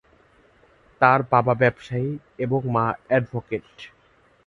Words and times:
তার 1.01 1.19
বাবা 1.31 1.53
ব্যবসায়ী 1.53 2.09
এবং 2.39 2.59
মা 2.75 2.85
অ্যাডভোকেট। 3.07 3.69